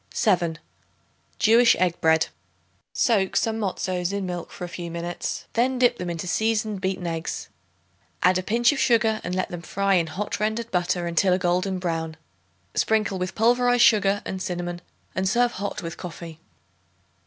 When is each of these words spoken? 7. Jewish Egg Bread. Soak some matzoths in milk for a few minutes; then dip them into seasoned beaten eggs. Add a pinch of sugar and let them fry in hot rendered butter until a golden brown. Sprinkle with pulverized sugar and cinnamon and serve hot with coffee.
7. 0.15 0.57
Jewish 1.37 1.75
Egg 1.75 2.01
Bread. 2.01 2.25
Soak 2.91 3.35
some 3.35 3.59
matzoths 3.59 4.11
in 4.11 4.25
milk 4.25 4.49
for 4.49 4.63
a 4.63 4.67
few 4.67 4.89
minutes; 4.89 5.45
then 5.53 5.77
dip 5.77 5.99
them 5.99 6.09
into 6.09 6.25
seasoned 6.25 6.81
beaten 6.81 7.05
eggs. 7.05 7.49
Add 8.23 8.39
a 8.39 8.41
pinch 8.41 8.71
of 8.71 8.79
sugar 8.79 9.21
and 9.23 9.35
let 9.35 9.49
them 9.49 9.61
fry 9.61 9.93
in 9.93 10.07
hot 10.07 10.39
rendered 10.39 10.71
butter 10.71 11.05
until 11.05 11.33
a 11.33 11.37
golden 11.37 11.77
brown. 11.77 12.17
Sprinkle 12.73 13.19
with 13.19 13.35
pulverized 13.35 13.83
sugar 13.83 14.23
and 14.25 14.41
cinnamon 14.41 14.81
and 15.13 15.29
serve 15.29 15.51
hot 15.51 15.83
with 15.83 15.97
coffee. 15.97 16.39